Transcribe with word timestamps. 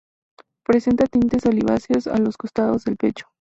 Presenta 0.65 1.05
tintes 1.05 1.45
oliváceos 1.45 2.07
a 2.07 2.17
los 2.17 2.35
costados 2.35 2.85
del 2.85 2.97
pecho. 2.97 3.27